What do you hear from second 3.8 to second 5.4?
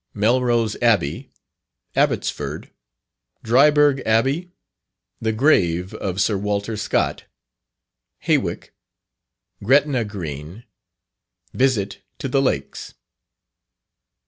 Abbey The